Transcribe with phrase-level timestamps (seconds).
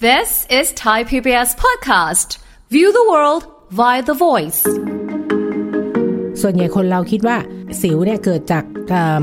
[0.00, 2.38] This is Thai PBS podcast.
[2.70, 3.42] View the world
[3.78, 4.60] via the voice.
[6.40, 7.36] ส่วนใหญ่คนเราคิดว่า
[7.80, 8.64] สิวเนี่ยเกิดจาก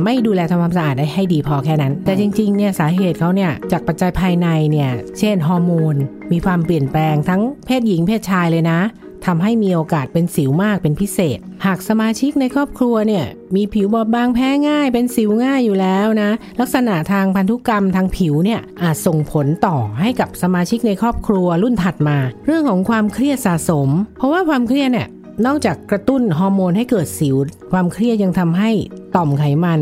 [0.03, 5.95] ไม่ดูแลทำความสะอาดได้ให้ดีพอแค่นั้น แต่จริงๆเนี่ยสาเหตุเขาเนี่ยจากปัจจัยภายในเนี่ย เช่นฮอร์โมน
[6.31, 8.79] มีความเปลี่ยนแปลงทั้งเพศหญิงเพศชายเลยนะ
[9.25, 13.25] ทำให้มีโอกาสเป็นสิวมากเป็นพิเศษ หากสมาชิกในครอบครัวเนี่ย
[13.55, 25.07] มีผิวบอบบางแพ้ง่ายเป็นสิวง่ายอยู่แล้วนะ ลักษณะทางพันธุกรรมทางผิวเนี่ยอาจส่งผลต่อให้กับสมาชิกในครอบครัวรุ่นถัดมา เรื่องของความเครียดสะสม เพราะว่าความเครียดเนี่ย
[25.45, 27.35] นอกจากกระตุ้นฮอร์โมนให้เกิดสิว
[27.71, 28.71] ความเครียดยังทำให้
[29.15, 29.81] ต่อมไขมัน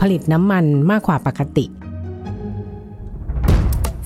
[0.00, 1.66] ผลิตน้ำมันมากกว่าปกติ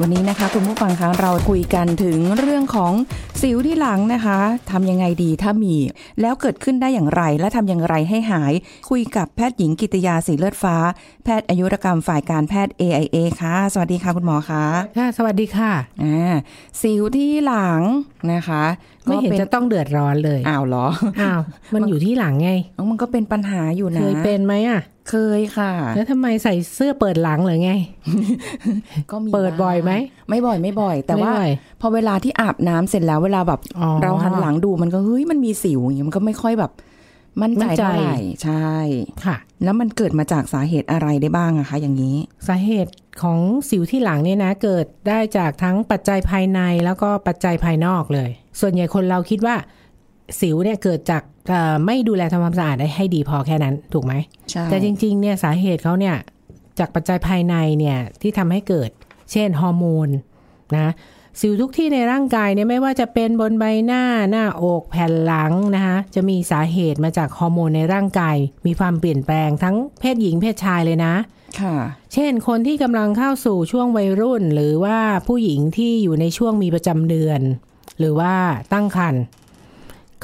[0.00, 2.92] วันนี้นะคะคุณผู้ฟังคะเราคุยกันถึงเรื่องของ
[3.40, 4.38] สิวที่หลังนะคะ
[4.70, 5.76] ทำยังไงดีถ้ามี
[6.20, 8.52] แล้วเกิดขึ้นได้อย่างไร และทำอย่างไรให้หาย
[8.90, 10.76] คุยกับแพทย์หญิงกิตยาสีเลือดฟ้า
[11.24, 14.64] แพทย์อายุรกรรมฝ่ายการแพทย์ AIA ค่ะ สวัสดีค่ะคุณหมอคะ
[14.98, 16.34] ค่ะสวัสดีค่ะอ่า
[16.82, 17.80] สิวที่หลัง
[18.32, 18.64] นะคะ
[19.04, 20.86] ไม่เห็นก็จะต้องเดือดร้อนเลยอ้าวเหรอ
[21.20, 21.40] อ้าว
[21.74, 27.72] มันอยู่ที่หลังไงเอ้ามันก็เป็นปัญหาอยู่นะเคยเป็นไหมอะเคยค่ะ แล้วทำไมใส่เสื้อเปิดหลังหรือไง
[29.10, 29.92] ก็มีเปิดบ่อยไหม
[30.28, 31.50] ไม่บ่อยไม่บ่อย แต่ว่าไม่บ่อย
[31.80, 36.72] พอเวลาที่อาบน้ำเสร็จแล้วเวลาแบบอ๋อเราหันหลังดูมันก็เฮ้ยมันมีสิวอย่างเงี้ยมันก็ไม่ค่อยแบบ
[37.42, 38.72] มั่นใจมั่นใจเท่าไหร่ใช่
[39.24, 42.16] ค่ะ แล้วมันเกิดมาจากสาเหตุอะไรได้บ้างอะคะ อย่างนี้
[42.48, 42.92] สาเหตุ
[43.22, 43.38] ของ
[43.70, 48.30] สิวที่หลังเนี่ยนะ เกิดได้จากทั้งปัจจัยภายในแล้วก็ปัจจัยภายนอกเลย
[48.60, 49.56] ส่วนใหญ่คนเราคิดว่า
[50.40, 54.14] สิวเนี่ยเกิดจากเอ่อไม่ดูแลทำความสะอาดได้ให้ดีพอแค่นั้นถูกไหม
[54.50, 56.16] ใช่แต่จริงๆเนี่ยสาเหตุเขาเนี่ย
[56.78, 58.90] จากปัจจัยภายในเนี่ยที่ทำให้เกิด
[59.32, 60.08] เช่นฮอร์โมน
[60.76, 60.92] นะ
[61.40, 68.36] สิวทุกที่ในร่างกายเนี่ยไม่ว่าจะเป็นบนใบหน้าหน้าอกแผ่นหลังนะคะจะมีสาเหตุมาจากฮอร์โมนในร่างกาย
[68.66, 71.14] มีความเปลี่ยนแปลงทั้งเพศหญิงเพศชายเลยนะ
[71.60, 71.76] ค่ะ
[72.14, 77.40] เช่นคนที่กำลังเข้าสู่ช่วงวัยรุ่น หรือว่าผู้หญิงที่อยู่ในช่วงมีประจำเดือน
[77.98, 78.34] หรือว่า
[78.72, 79.22] ตั้งครรภ์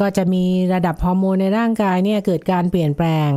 [0.00, 0.44] ก็จะมี
[0.74, 3.30] ระดับฮอร์โมนในร่างกายเนี่ยเกิดการเปลี่ยนแปลง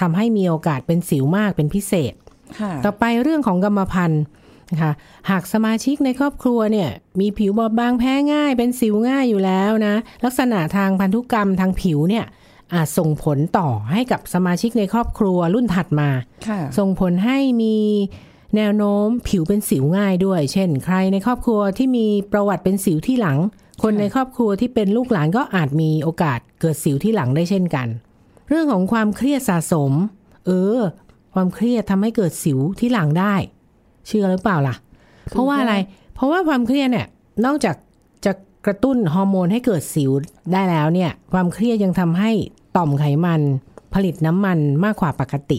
[0.00, 2.14] ทำให้มีโอกาสเป็นสิวมากเป็นพิเศษ
[2.60, 4.22] ค่ะต่อไปเรื่องของกรรมพันธุ์
[4.72, 4.92] นะคะ
[5.30, 6.88] หากสมาชิกในครอบครัวเนี่ย
[7.20, 12.24] มีผิวบอบบางแพ้ง่าย เป็นสิวง่ายอยู่แล้วนะ ลักษณะทางพันธุกรรมทางผิวเนี่ย
[12.74, 16.10] อาจส่งผลต่อให้กับสมาชิกในครอบครัวรุ่นถัดมา
[16.48, 17.76] ค่ะส่งผลให้มี
[18.56, 23.38] แนวโน้มผิวเป็นสิวง่ายด้วย เช่น ใครในครอบครัวที่มีประวัติเป็นสิวที่หลัง
[23.82, 27.88] คนในครอบครัวที่เป็นลูกหลานก็อาจมีโอกาสเกิดสิวที่หลังได้เช่นกัน
[28.48, 29.92] เรื่องของความเครียดสะสม
[30.46, 30.78] เออ
[31.34, 33.34] ความเครียดทำให้เกิดสิวที่หลังได้
[34.06, 34.76] เชื่อหรือเปล่าล่ะ
[35.30, 35.74] เพราะว่าอะไร
[36.14, 37.06] เพราะว่าความเครียดเนี่ย
[37.44, 37.76] นอกจาก
[38.24, 38.32] จะ
[38.66, 40.10] กระตุ้นฮอร์โมนให้เกิดสิว
[40.52, 42.30] ได้แล้วเนี่ย ความเครียดยังทำให้
[42.76, 43.40] ต่อมไขมัน
[43.94, 45.58] ผลิตน้ำมันมากกว่าปกติ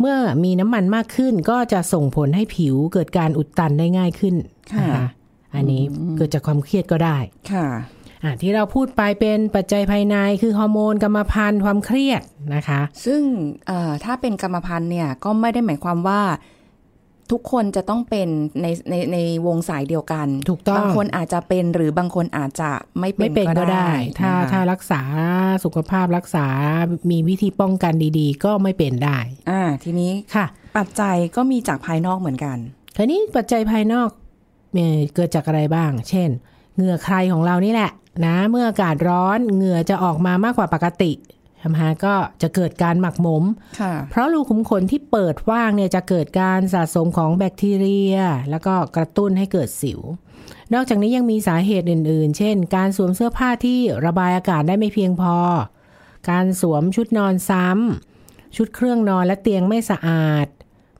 [0.00, 4.34] เมื่อมีน้ำมันมากขึ้นก็จะส่งผลให้ผิวเกิดการอุดตันได้ง่ายขึ้น
[4.72, 4.98] ค่ะน
[5.56, 5.82] อันนี้
[6.16, 7.16] เกิดจากความเครียดก็ได้
[7.52, 7.66] ค่ะ
[8.24, 12.22] อะที่เราพูดไปเป็นปัจจัยภายในคือฮอร์โมนกรรมพันธุ์ความเครียด
[12.54, 13.22] นะคะ ซึ่ง
[13.66, 16.22] เอ่อถ้าเป็นกรรมพันธุ์เนี่ยก็ไม่ได้หมายความว่า
[17.32, 18.28] ทุกคนจะต้องเป็น
[18.62, 23.88] ในในในวงสายเดียวกัน ถูกต้อง บางคนอาจจะเป็นหรือบางคนอาจจะไม่เป็นไม่เป็นก็ได้
[24.20, 25.02] ถ้านะคะถ้ารักษา
[25.64, 26.46] สุขภาพรักษา
[27.10, 29.18] มีวิธีป้องกันดีๆ ก็ไม่เป็นได้
[29.50, 32.56] อ่า ทีนี้ค่ะ ปัจจัยก็มีจากภายนอกเหมือนกัน
[32.96, 34.08] ทีนี้ปัจจัยภายนอก
[34.74, 36.30] เอ่อเกิดจากอะไรบ้าง เช่น
[36.76, 37.90] เหงื่อใครของเรานี่แหละ
[38.26, 41.12] นะ เมื่ออากาศร้อนเหงื่อจะออกมามากกว่าปกติ
[41.62, 43.44] ทำให้ก็จะเกิดการหมักหมม
[43.80, 48.16] ค่ะเพราะรูขุมขนที่เปิดว่างเนี่ยจะเกิดการสะสมของแบคทีเรีย
[48.50, 50.00] แล้วก็กระตุ้นให้เกิดสิว
[50.74, 55.36] นอกจากนี้ยังมีสาเหตุอื่น ๆ เช่น การสวมเสื้อผ้าที่ระบายอากาศได้ไม่เพียงพอ
[56.30, 60.46] การสวมชุดนอนซ้ำ ชุดเครื่องนอนและเตียงไม่สะอาด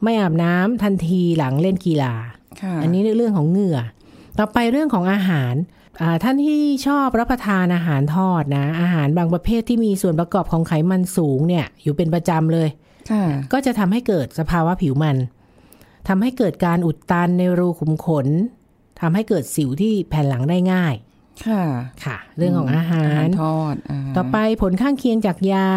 [0.03, 2.44] ไม่อาบน้ำทันทีหลังเล่นกีฬาค่ะ
[2.83, 3.79] อันนี้เรื่องของเหงื่อ
[4.39, 5.55] ต่อไปเรื่องของอาหาร
[6.03, 12.69] อ่าท่านที่ชอบรับประทานอาหารทอดนะ อาหารบางประเภทที่มีส่วนประกอบของไขมันสูงเนี่ย อยู่เป็นประจำเลย
[13.11, 15.17] ค่ะก็จะทำให้เกิดสภาวะผิวมัน
[16.09, 18.27] ทำให้เกิดการอุดตันในรูขุมขน
[19.01, 20.95] ทำให้เกิดสิวที่แผ่นหลังได้ง่าย
[21.47, 21.63] ค่ะ
[22.05, 25.69] ค่ะ เรื่องของอาหาอารหารทอดาต่อไปผลข้างเคียงจากยา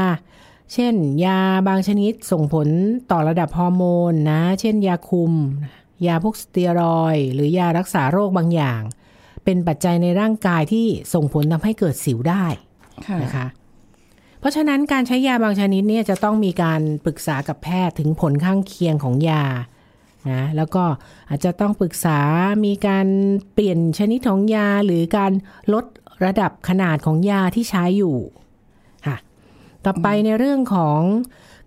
[0.74, 0.94] เช่น
[1.26, 2.68] ยาบางชนิดส่งผล
[3.12, 5.34] ต่อระดับฮอร์โมนนะ เช่นยาคุม
[6.06, 8.82] ยาพวกสเตียรอยด์หรือยารักษาโรคบางอย่าง
[9.44, 12.46] เป็นปัจจัยในร่างกายที่ส่งผลทำให้เกิดสิวได้
[13.08, 13.48] ค่ะนะคะ
[14.40, 19.46] เพราะฉะนั้นการใช้ยาบางชนิดเนี่ยจะต้องมีการปรึกษากับแพทย์ถึงผลข้างเคียงของยา
[20.30, 20.84] นะแล้วก็
[21.30, 22.20] อาจจะต้องปรึกษา
[22.66, 23.08] มีการ
[23.54, 25.32] เปลี่ยนชนิดของยาหรือการ
[25.74, 25.86] ลด
[26.26, 28.18] ระดับขนาดของยาที่ใช้อยู่
[29.86, 31.02] ต่อไปในเรื่องของ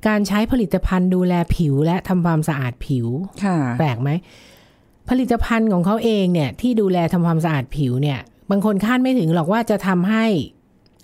[0.06, 3.06] การใช้ผลิตภัณฑ์ดูแลผิวและทำความสะอาดผิว
[3.44, 4.10] ค่ะแปลกไหม
[5.08, 8.18] ผลิตภัณฑ์ของเขาเองเนี่ย ที่ดูแลทำความสะอาดผิวเนี่ย
[8.50, 10.26] บางคนคาดไม่ถึงหรอกว่าจะทำให้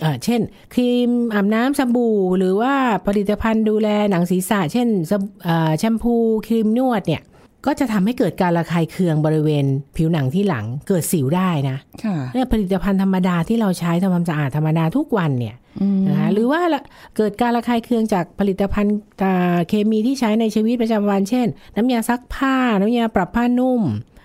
[0.01, 0.41] เอ่อเช่น
[0.75, 2.75] ครีมอาบน้ำสบู่ หรือว่า
[3.07, 6.15] ผลิตภัณฑ์ดูแลหนังศีรษะ เช่นสบเอ่อแชมพู
[6.47, 7.23] ครีมนวดเนี่ย
[7.67, 9.65] ก็จะทำให้เกิดการระคายเคืองบริเวณ
[9.97, 16.83] ผิวหนังที่หลังเกิดสิวได้นะค่ะเนี่ยผลิตภัณฑ์ธรรมดาที่เราใช้ทำความสะอาดธรรมดาทุกวันเนี่ยอืมนะคะหรือว่าละ
[17.17, 23.83] เกิดการระคายเคืองจากผลิตภัณฑ์อ่าเคมีที่ใช้ในชีวิตประจำวัน เช่น น้ำยาซักผ้า น้ำยาปรับผ้านุ่ม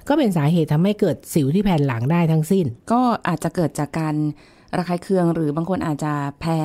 [0.09, 4.15] ก็เป็นสาเหตุทำให้เกิดสิวที่แผ่นหลังได้ทั้งสิ้น ก็อาจจะเกิดจากการ
[4.77, 6.61] ระคายเคืองหรือบางคนอาจจะแพ้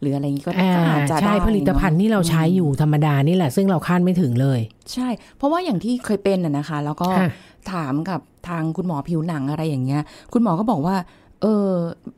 [0.00, 4.60] หรืออะไรอย่างนี้ก็อ่าก็อาจจะใช่ได้ผลิตภัณฑ์เนอะที่เราใช้อยู่ธรรมดานี่แหละ ซึ่งเราคาดไม่ถึงเลย
[4.92, 7.28] ใช่ เพราะว่าอย่างที่เคยเป็นน่ะนะคะ แล้วก็ค่ะ
[7.72, 10.02] ถามกับทางคุณหมอผิวหนังอะไรอย่างเงี้ย
[10.32, 10.96] คุณหมอก็บอกว่า
[11.42, 11.70] เออ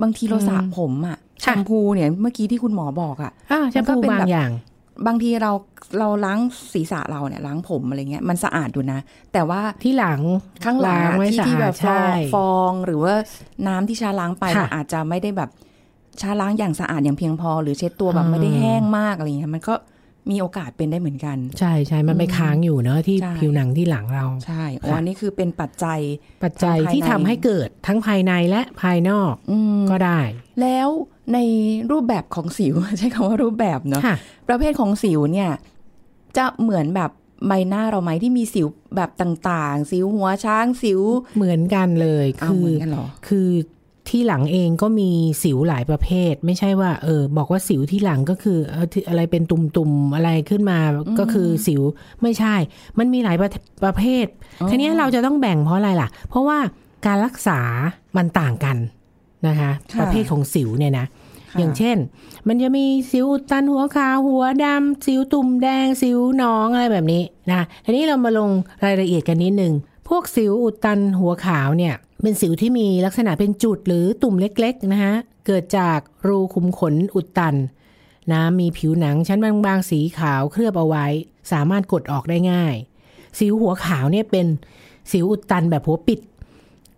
[0.02, 4.50] บางทีเราสระผมอะแชมพูเนี่ยเมื่อกี้ที่คุณหมอบอกอะอ่าแชมพูมันก็เป็นบาแบงบอย่าง
[5.06, 5.52] บางทีเรา
[5.98, 6.38] เราล้าง
[6.72, 8.98] ศีรษะเราเนี่ยล้างผมอะไรเงี้ยมันสะอาดอยู่นะ
[9.32, 10.20] แต่ว่าที่หลัง
[10.64, 13.14] ข้างหลังล้างอะไว้ที่สะที่อาแบดบฟใช่องฟองหรือว่า
[13.66, 15.50] น้ำที่ชาล้างไปค่ะมันอาจจะไม่ได้แบบ
[16.20, 19.74] ชาล้างอย่างสะอาดอย่างเพียงพอ หรือเช็ดตัวแบบอืมไม่ได้แห้งมากอะไรเงี้ยมันก็
[20.30, 26.00] มีโอกาสเป็นได้เหมือนกัน ใช่ใช่มันไปค้างอยู่เนอะที่ใช่ผิวหนังที่หลังเรา ใช่อ๋อค่ะอันนี้คือเป็นปัจจัย
[26.44, 30.20] ปัจจัยทางภายที่ในทำให้เกิดทั้งภายในและภายนอกอืมก็ได้
[30.60, 30.88] แล้ว
[31.34, 31.38] ใน
[31.90, 34.16] รูปแบบของสิว ใช้คำว่ารูปแบบเนาะค่ะ
[34.48, 35.50] ประเภทของสิวเนี่ย
[36.36, 37.10] จะเหมือนแบบ
[37.48, 38.66] ใบหน้าเราไหมที่มีสิว
[38.96, 41.00] แบบต่าง ๆ สิวหัวช้างสิว
[41.36, 43.48] เหมือนกันเลยเอาคืเหอมือนกันเหรอคือ
[44.12, 45.10] ที่หลังเองก็มี
[45.42, 50.78] สิวหลายประเภท ไม่ใช่ว่า เออ บอกว่าสิวที่หลังก็คือเออที่อะไรเป็นตุ่มๆอะไรขึ้นมา
[51.18, 51.82] ก็คือสิว
[52.22, 52.54] ไม่ใช่
[52.98, 53.50] มันมีหลายประ
[53.84, 54.26] ประเภท
[54.60, 56.58] อ๋อทีนี้เราจะต้องแบ่งเพราะอะไรล่ะ เพราะว่า
[57.06, 57.60] การรักษา
[58.16, 58.76] มันต่างกัน
[59.46, 61.06] นะคะค่ะประเภทของสิวเนี่ยนะ
[61.50, 61.96] ค่ะอย่างเช่น
[62.48, 68.50] มันจะมีสิวอุดตันหัวขาวหัวดำสิวตุ่มแดงสิวหนองอะไรแบบนี้นะทีนี้เรามาลง
[68.84, 69.72] รายละเอียดกันนิดนึง
[70.08, 75.14] พวกสิวอุดตันหัวขาวเนี่ย เป็นสิวที่มีลักษณะเป็นจุดหรือตุ่มเล็กๆนะคะ
[75.46, 75.98] เกิดจาก
[76.28, 77.56] รูขุมขนอุดตัน
[78.32, 81.06] นะมีผิวหนังชั้นบางๆสีขาวเคลือบเอาไว้
[81.52, 82.74] สามารถกดออกได้ง่าย
[83.38, 84.46] สิวหัวขาวเนี่ยเป็น
[85.10, 86.20] สิวอุดตันแบบหัวปิด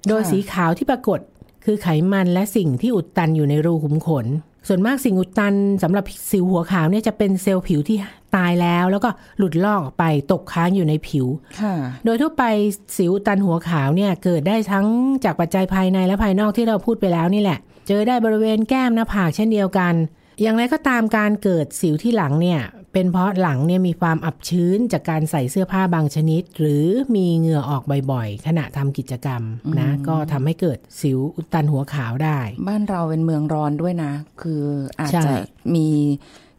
[0.08, 1.20] โดยสีขาวที่ปรากฏ
[1.64, 4.26] คือไขมันและสิ่งที่อุดตันอยู่ในรูขุมขน
[4.68, 7.96] ส่วนมากสิ่งอุดตันสำหรับสิวหัวขาวเนี่ยจะเป็นเซลล์ผิวที่
[8.36, 11.26] ตายแล้ว แล้วก็หลุดลอกออกไปตกค้างอยู่ในผิว
[11.60, 11.74] ค่ะ
[12.04, 12.44] โดยทั่วไป
[12.96, 14.86] สิวอุดตันหัวขาวเนี่ยเกิดได้ทั้ง
[15.24, 17.58] จากปัจจัยภายในและภายนอกที่เราพูดไปแล้วนี่แหละ
[17.88, 19.94] เจอได้บริเวณแก้มหน้าผากเช่นเดียวกัน
[20.42, 22.60] อย่างไรก็ตามการเกิดสิวที่หลังเนี่ย
[22.92, 26.84] เป็นเพราะหลังเนี่ยมีความอับชื้นจากการใส่เสื้อผ้าบางชนิด หรือ
[27.16, 27.82] มีเหงื่อออก
[28.12, 29.42] บ่อยๆ ขณะทำกิจกรรม
[29.80, 34.62] นะ ก็ทำให้เกิดสิวอุดตันหัวขาวได้ บ้านเราเป็นเมืองร้อนด้วยนะ คือ
[34.98, 35.32] อาจใช่จะ
[35.74, 35.88] มี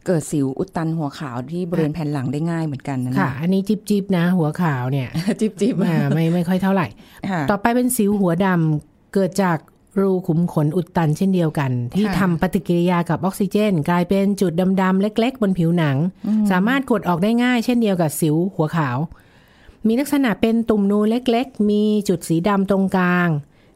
[0.06, 5.08] เกิดสิวอุดตันหัวขาวที่บริเวณแผ่นหลังได้ง่ายเหมือนกันนะค่ะ อันนี้จิบจิบๆนะ หัวขาวเนี่ย
[5.40, 6.86] จิบจิบอ่าไม่ไม่ค่อยเท่าไหร่
[7.30, 9.58] ค่ะต่อไปเป็นสิวหัวดำเกิดจาก
[10.00, 14.52] รูขุมขนอุดตันเช่นเดียวกัน ที่ค่ะทำปฏิกิริยากับออกซิเจน กลายเป็นจุด
[14.82, 15.96] ดำๆเล็ก ๆ บนผิวหนัง
[16.50, 18.98] สามารถกดออกได้ง่ายเช่นเดียวกับสิวหัวขาว
[19.86, 23.28] มีลักษณะเป็นตุ่มนูเล็ก ๆ มีจุดสีดำตรงกลาง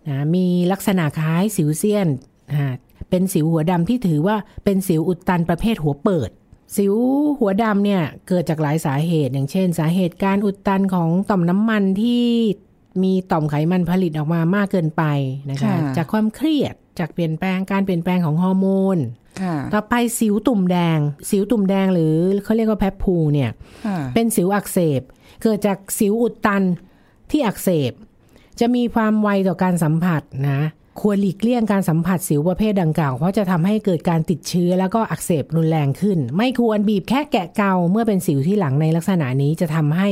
[0.09, 2.09] นะมีลักษณะคล้ายสิวเซียน
[2.53, 2.65] อ่า
[3.11, 6.31] เป็นสิวหัวดำที่ถือว่าเป็นสิวอุดตันประเภทหัวเปิด
[6.77, 6.95] สิว
[7.39, 12.25] หัวดำเนี่ยเกิดจากหลายสาเหตุ อย่างเช่น สาเหตุการอุดตันของต่อมน้ำมันที่
[13.03, 15.05] มีต่อมไขมันผลิตออกมามากเกินไป
[15.51, 18.67] นะคะค่ะจากความเครียดจากเปลี่ยนแปลงการเปลี่ยนแปลงของฮอร์โม
[18.97, 18.99] น
[19.43, 20.99] ค่ะต่อไปสิวตุ่มแดง
[21.31, 23.51] สิวตุ่มแดงหรือเขาเรียกว่าแพปพูเนี่ย
[23.87, 25.01] ค่ะเป็นสิวอักเสบ
[25.43, 26.63] เกิดจากสิวอุดตัน
[27.31, 27.93] ที่อักเสบ
[28.61, 30.61] จะมีความไวต่อการสัมผัสนะ
[31.01, 40.09] ควรหลีกเลี่ยงการสัมผัสสิวประเภทดังกล่าว เพราะจะทำให้เกิดการติดเชื้อแล้วก็อักเสบรุนแรงขึ้น ไม่ควรบีบแค่แกะเกาเมื่อเป็นสิวที่หลังในลักษณะนี้จะทำให้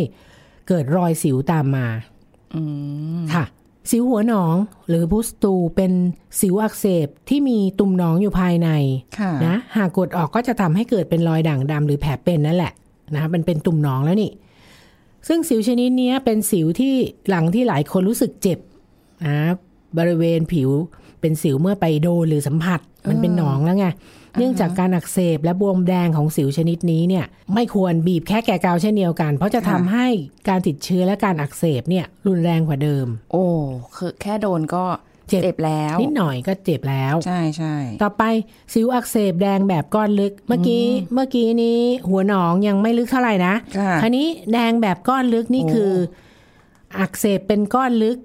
[0.69, 2.18] เกิดรอยสิวตามมาอืม
[3.35, 3.45] ค่ะ
[3.91, 4.55] สิวหัวหนอง
[4.89, 5.93] หรือพุสตูเป็น
[6.41, 8.69] สิวอักเสบที่มีตุ่มหนองอยู่ภายใน
[9.19, 12.73] ค่ะนะหากกดออกก็จะทำให้เกิดเป็นรอยด่างดำหรือแผลเป็นนั่นแหละ
[13.17, 14.33] นะมันเป็นตุ่มหนองแล้วนี่
[15.29, 16.95] ซึ่งสิวชนิดเนี้ยเป็นสิวที่
[17.29, 18.59] หลังที่หลายคนรู้สึกเจ็บ
[19.27, 19.39] นะ
[19.99, 20.71] บริเวณผิว
[21.21, 23.87] เป็นสิวเมื่อไปโดนหรือสัมผัสมันเป็นหนองแล้วไง
[24.39, 30.07] เนื่องจากการอักเสบและบวมแดงของสิวชนิดนี้เนี่ยไม่ควรบีบแค่แก่เกาเช่นเดียวกัน เพราะจะทำให้
[30.49, 33.45] การติดเชื้อและการอักเสบเนี่ยรุนแรงกว่าเดิม โอ้
[33.97, 34.85] คือแค่โดนก็
[35.29, 38.23] เจ็บเจ็บแล้วนิดหน่อยก็เจ็บแล้ว ใช่ใช่ต่อไป
[38.73, 40.85] สิวอักเสบแดงแบบก้อนลึกเมื่อกี้
[41.15, 45.93] เมื่อกี้นี้หัวหนองยังไม่ลึกเท่าไหร่นะค่ะคราวนี้แดงแบบก้อนลึกนี่โอ้คือ
[46.99, 48.19] อักเสบเป็นก้อนลึก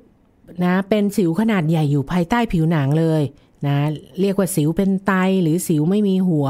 [0.63, 3.21] นะเป็นสิวขนาดใหญ่อยู่ภายใต้ผิวหนังเลย
[3.67, 3.75] นะ
[4.21, 6.47] เรียกว่าสิวเป็นไตหรือสิวไม่มีหัว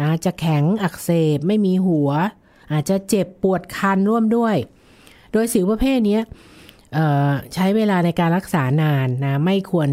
[0.00, 2.10] นะจะแข็งอักเสบไม่มีหัว
[2.72, 4.56] อาจจะเจ็บปวดคันร่วมด้วย
[5.32, 6.22] โดยสิวประเภทเนี้ย
[6.94, 9.88] เอ่อใช้เวลาในการรักษานานนะไม่ควร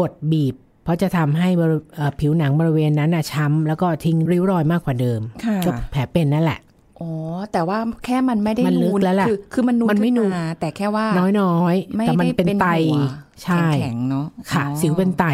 [0.00, 0.54] กดบีบ
[0.84, 6.60] เพราะจะทำให้บริเอ่อผิวหนังบริเวณนั้นนะช้ำแล้วก็ทิ้งริ้วรอยมากกว่าเดิมค่ะก็แผลเป็นนั่นแหละ
[7.02, 7.12] อ๋อ
[7.52, 11.06] แต่ว่าแค่มันไม่ได้มันลึกนูนแล้วล่ะคือคือมันนูนมันไม่ขึ้นูนาแต่แค่ว่า
[11.40, 13.02] น้อยๆไม่แต่มันได้เป็นไตหัว
[13.42, 15.24] ใช่แข็งๆเนาะค่ะอ๋อสิวเป็นไต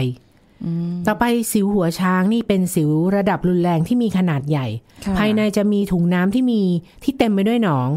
[0.65, 4.67] อืมต่อไปสิวหัวช้างนี่เป็นสิวระดับรุนแรงที่มีขนาดใหญ่
[5.05, 6.61] ค่ะภายในจะมีถุงน้ำที่มี
[7.03, 7.89] ที่เต็มไปด้วยหนอง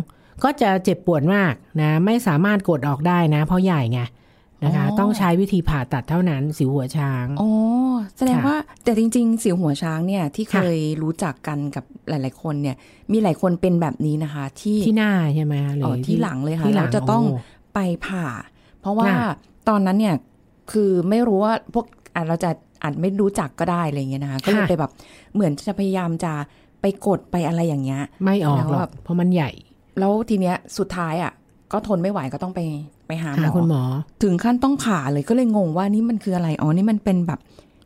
[0.43, 3.99] ก็จะเจ็บปวดมากนะ ไม่สามารถกดออกได้นะ เพราะใหญ่ไง
[4.63, 7.49] นะคะ ต้องใช้วิธีผ่าตัดเท่านั้นสิวหัวช้างอ๋อ
[8.17, 12.75] แสดงค่ะว่าแต่จริง ๆ สิวหัวช้างเนี่ยที่เคค่ะยรู้จักกันกับหลาย ๆ คนเนี่ย
[13.11, 18.27] มีหลายคนเป็นแบบนี้นะคะ ที่ที่หน้าใช่ไหมหรือ๋ออที่หลังเลยค่ะที่หลัเรางจะต้องโไปผ่า
[18.81, 19.17] เพราะว่าน่ะ
[19.69, 20.15] ตอนนั้นเนี่ย
[20.71, 22.49] คือไม่รู้ว่าพวกอะเราจะ
[22.83, 24.91] อาจไม่รู้จักก็ได้อะไรเงี้ยนะคะก็เลยค่ะไปแบบ
[25.33, 26.33] เหมือนจะพยายามจะ
[26.81, 29.51] ไปกดไปอะไรอย่างเงี้ยไม่ออกแล้วหรอแบกบเพราะมันใหญ่
[29.99, 31.31] แล้วทีเนี้ยสุดท้ายอะ
[31.71, 32.59] ก็ทนไม่ไหวก็ต้องไป
[33.11, 33.85] ไปหาหหามคุณหมออ
[34.23, 37.39] ถึงขั้นต้องผ่าเลยก็เลยงงว่านี่มันคืออะไร อ๋อ นี่มันเป็นแบบ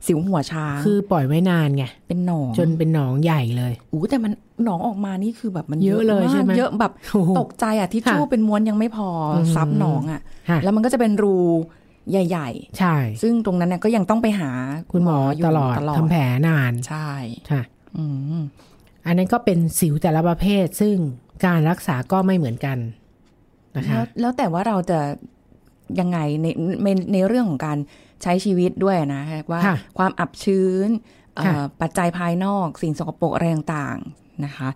[0.08, 4.32] สิวหัวช้าง คือปล่อยไว้นานไง เป็นหนอง จนเป็นหนองใหญ่เลยอู้แต่มัน
[4.64, 11.38] หนองออกมานี่คือแบบมันเยอะเลยากใช่ไหมเยอะแบบโอ้โหตกใจอะทิชชู่ค่ะเป็นม้วนยังไม่พออมซับหนองอะค่ะ แล้วมันก็จะเป็นรู
[12.12, 14.50] ใหญ่ใช่ๆซึ่งตรงนั้นเนี่ยก็ยังต้องไปหา
[14.92, 17.10] คุณหมออยู่ตลอดตลอดทำแผลนาน ใช่
[17.52, 17.62] ค่ะ
[17.98, 18.06] อื
[18.40, 18.42] ม
[19.06, 20.96] อันนั้นก็เป็นสิวแต่ละประเภท ซึ่ง
[21.46, 22.78] การรักษาก็ไม่เหมือนกัน
[23.78, 25.00] นะคะแล้วแล้วแต่ว่าเราจะ
[26.00, 26.48] ยังไงใน
[26.84, 27.78] ในในเรื่องของการ
[28.24, 30.90] ใช้ชีวิตด้วยนะว่าค่ะความอับชื้น
[31.36, 34.70] เอ่อค่ะปัจจัยภายนอกสิ่งสกปรกอะไรต่างๆนะคะ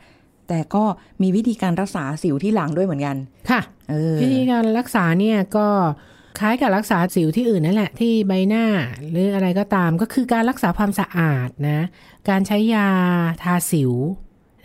[0.47, 0.83] แต่ก็
[1.21, 3.17] มีวิธีการรักษาสิวที่หลังด้วยเหมือนกัน
[3.49, 5.67] ค่ะเออวิธีการรักษาเนี่ยก็
[6.39, 8.65] คล้ายกับรักษาสิวที่อื่นนั่นแหละที่ใบหน้า
[9.11, 11.85] หรืออะไรก็ตามก็คือการรักษาความสะอาดนะ
[12.29, 12.87] การใช้ยา
[13.43, 13.93] ทาสิว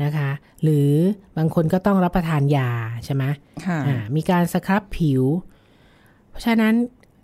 [0.02, 0.30] นะคะ
[0.62, 0.90] หรือ
[1.36, 2.70] บางคนก็ต้องรับประทานยา
[3.04, 3.24] ใช่ไหม
[3.66, 5.22] ค่ะอ่ามีการสครับผิว
[6.30, 6.74] เพราะฉะนั้น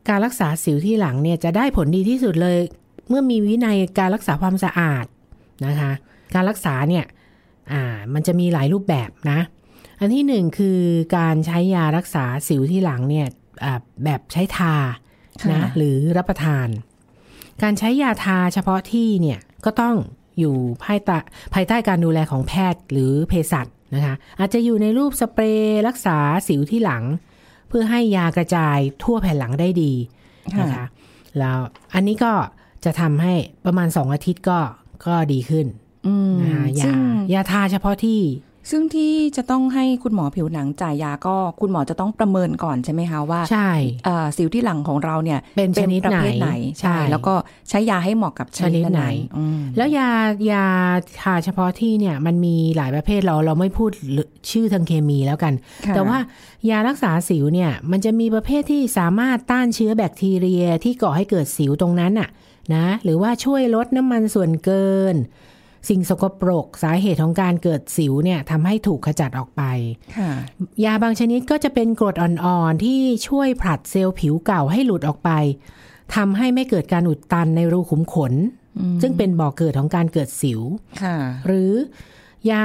[0.08, 2.58] การรักษาสิวที่หลังเนี่ยจะได้ผลดีที่สุดเลย
[3.08, 5.04] เมื่อมีวินัยการรักษาความสะอาด
[5.66, 5.92] นะคะ
[6.34, 7.04] การรักษาเนี่ย
[7.72, 7.82] อ่า
[8.14, 9.40] มันจะมีหลายรูปแบบนะ
[10.00, 10.80] อันที่หนึ่งคือ
[11.16, 13.26] การใช้ยารักษาสิวที่หลังเนี่ย
[13.64, 14.74] อ่าแบบใช้ทา
[15.40, 16.68] ค่ะนะหรือรับประทาน
[17.62, 19.96] การใช้ยาทาเฉพาะที่เนี่ยก็ต้อง
[20.40, 21.18] อยู่ภายใต้
[21.54, 26.18] ภายใต้การดูแลของแพทย์หรือเภสัชนะคะ อาจจะอยู่ในรูปสเปรย์รักษา
[26.48, 27.04] สิวที่หลัง
[27.68, 29.92] เพื่อให้ยากระจายทั่วแผ่นหลังได้ดี
[30.60, 30.86] นะคะ
[31.38, 31.58] แล้ว
[31.94, 32.32] อันนี้ก็
[32.84, 34.58] จะทำให้ประมาณ2อาทิตย์ก็
[35.06, 35.66] ก็ดีขึ้น
[36.06, 36.96] อืมนะคะยาซึ่ง
[37.32, 38.20] ยาทาเฉพาะที่
[38.70, 43.70] ซึ่งที่จะต้องให้คุณหมอผิวหนังจ่ายยาก็คุณหมอจะต้องประเมินก่อนใช่ไหมคะว่าใช่
[44.04, 46.50] เอ่อสิวที่หลังของเราเนี่ยเป็นชนิดประไหนเภทไหน
[46.80, 47.34] ใช่ใช่ แล้วก็
[47.68, 50.10] ใช้ยาให้เหมาะกับชชนินิดดไหนนั้นอืมแล้วยา
[50.52, 50.66] ยา
[51.20, 53.90] ทาเฉพาะที่เนี่ยมันมีหลายประเภทเราเราไม่พูด
[54.50, 55.52] ชื่อทางเคมีแล้วกัน
[55.86, 56.18] ค่ะแต่ว่า
[56.70, 62.28] ยารักษาสิวเนี่ยมันจะมีประเภทที่สามารถต้านเชื้อแบคทีเรียที่ก่อให้เกิดสิวตรงนั้นน่ะ
[62.74, 65.16] นะหรือว่าช่วยลดน้ำมันส่วนเกิน
[65.88, 69.62] สิ่งสกปรกสาเหตุของการเกิดสิวเนี่ยทำให้ถูกขจัดออกไป
[70.18, 70.30] ค่ะ
[70.84, 75.30] ยาบางชนิดก็จะเป็นกรดอ่อนๆ ที่ช่วยผลัดเซลล์ผิวเก่าให้หลุดออกไป
[76.14, 78.32] ทำให้ไม่เกิดการอุดตันในรูขุมขน
[79.02, 80.60] ซึ่งเป็นบ่อกเกิดของการเกิดสิว
[81.02, 81.72] ค่ะหรือ
[82.50, 82.64] ยา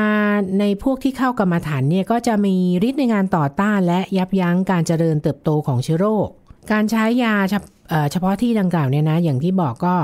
[0.59, 2.55] ในพวกที่เข้ากรรมฐานเนี่ยก็จะมี
[2.87, 6.27] ฤทธิ์ในงานต่อต้านและยับยั้งการเจริญเติบโตของเชื้อโรค
[6.71, 9.95] การใช้ยาเฉพเอ่อเฉพาะที่ดังกล่าวเนี่ยนะ อย่างที่บอกก็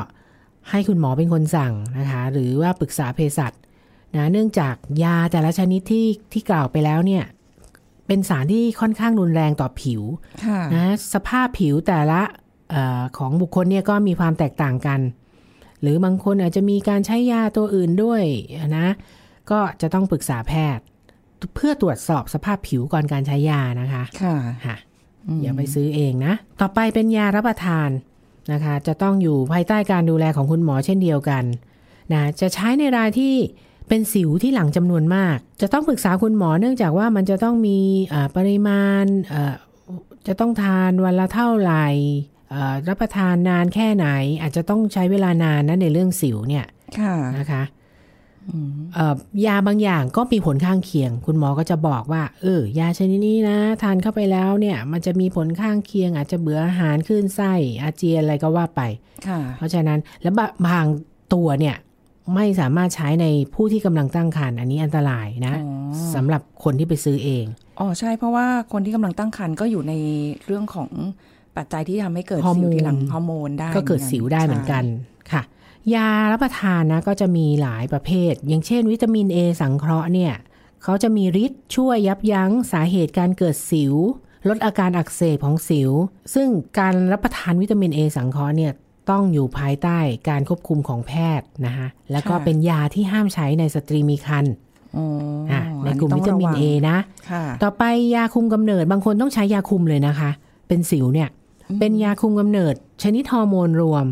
[0.70, 3.52] ให้คุณหมอเป็นคนสั่งนะคะ หรือว่าปรึกษาเภสัช
[4.16, 7.24] นะเนื่องจากยาแต่ละชนิดที่ที่กล่าวไปแล้วเนี่ย
[8.08, 10.02] เป็นสารที่ค่อนข้างรุนแรงต่อผิว
[10.46, 12.22] ค่ะนะสภาพผิวแต่ละ
[12.70, 15.00] เออของบุคคลเนี่ยก็มีความแตกต่างกัน
[15.82, 18.24] หรือบางคนอาจจะมีการใช้ยาตัวอื่นด้วย
[18.78, 18.88] นะ
[19.52, 20.84] ก็จะต้องปรึกษาแพทย์
[21.56, 24.76] เพื่อตรวจสอบสภาพผิวก่อนการใช้ยานะคะ ค่ะค่ะ
[25.42, 27.90] อย่าไปซื้อเองนะ ต่อไปเป็นยารับประทาน
[28.54, 31.44] นะคะ จะต้องอยู่ภายใต้การดูแลของคุณหมอเช่นเดียวกัน
[32.14, 33.34] นะจะใช้ในรายที่
[33.88, 37.80] เป็นสิวที่หลังจำนวนมาก จะต้องปรึกษาคุณหมอเนื่องจากว่ามันจะต้องมี
[38.10, 39.54] เอ่อปริมาณเอ่อ
[40.28, 41.86] จะต้องทานวันละเท่าไหร่
[42.50, 44.08] เอ่อรับประทานนานแค่ไหน
[44.42, 46.66] อาจจะต้องใช้เวลานานนะในเรื่องสิวเนี่ย
[47.00, 47.81] ค่ะนะคะเอ่อ
[49.46, 58.82] ยาบางอย่างก็มีผลข้างเคียง คุณหมอก็จะบอกว่า เออยาชนิดนี้นะ ทานเข้าไปแล้วเนี่ย มันจะมีผลข้างเคียง อาจจะเบื่ออาหารขึ้นไส้อาเจียนอะไรก็ว่าไป
[59.28, 60.86] ค่ะเพราะฉะนั้นแล้วบะบาง
[61.34, 61.76] ตัวเนี่ย
[62.36, 67.46] ไม่สามารถใช้ในผู้ที่กำลังตั้งครรภ์อันนี้อันตรายนะอ๋อสำหรับคนที่ไปซื้อเอง
[67.80, 69.94] อ๋อใช่เพราะว่าคนที่กำลังตั้งครรภ์ก็อยู่ใน
[70.46, 70.90] เรื่องของ
[71.58, 75.11] ปัจจัยที่ทำให้เกิดฮอร์สิโมวนที่หลังฮอร์โมนได้ก็เกิดสิวได้เหมือนกันใค่ะ
[75.96, 80.34] ยารับประทานนะก็จะมีหลายประเภท อย่างเช่น วิตามิน A สังเคราะห์เนี่ย
[80.84, 83.96] เขาจะมีฤทธิ์ช่วยยับยั้งสาเหตุการเกิดสิว
[84.48, 85.92] ลดอาการอักเสบของสิว
[86.34, 86.48] ซึ่ง
[86.80, 88.72] การรับประทานวิตามิน A สังเคราะห์เนี่ย
[89.10, 94.54] ต้องอยู่ภายใต้การควบคุมของแพทย์นะคะแล้วก็ค่ะเป็นยาที่ห้ามใช้ในสตรีมีครรภ์
[94.98, 95.06] อ๋อ
[95.52, 96.98] อะในกลุ่มอัวิตามินต้องระ A วังนะ
[97.30, 97.84] ค่ะต่อไป
[98.16, 100.32] ยาคุมกำเนิดบางคนต้องใช้ยาคุมเลยนะคะ
[100.68, 101.30] เป็นสิวเนี่ย
[101.80, 102.74] เป็นยาคุมกำเนิด
[103.04, 104.06] ชนิดฮอร์โมนรวม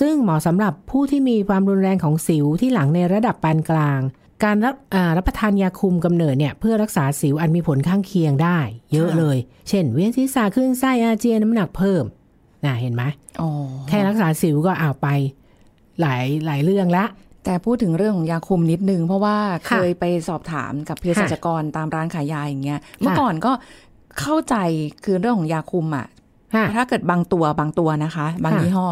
[0.00, 4.00] ซึ่งเหมาะสำหรับผู้ที่มีความรุนแรงของสิวที่หลังในระดับปานกลาง
[4.44, 8.58] การรับอ่ารับประทานยาคุมกำเนิดเนี่ยเพื่อรักษาสิวอันมีผลข้างเคียงได้
[8.92, 9.36] เยอะค่ะเลย
[9.68, 12.04] เช่น เวียนศีรษะขึ้นไส้อาเจียนน้ำหนักเพิ่ม
[12.64, 13.02] น่ะเห็นไหม
[13.40, 13.50] อ๋อ
[13.88, 15.08] แค่รักษาสิวก็เอาไป
[16.00, 17.04] หลายหลายเรื่องละ
[17.44, 19.36] แต่พูดถึงเรื่องของยาคุมนิดนึง เพราะว่า
[19.66, 23.52] เคค่ะยไปสอบถามกับเภสัชกรตามร้านขายยาอย่างเงี้ยเมื่อค่ะก่อนก็
[24.20, 24.56] เข้าใจ
[25.04, 26.06] คือเรื่องของยาคุมอะ
[26.54, 28.86] ค่ะถ้าเกิดบางตัวบางตัวนะคะ บางค่ะยี่ห้อ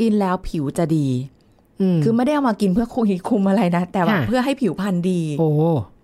[0.00, 1.06] กินแล้วผิวจะดี
[1.94, 5.48] มคือไม่ได้เอามากินเพื่อคุยคุมอะไรนะ แต่ว่าค่ะเพื่อให้ผิวพรรณดี โอ้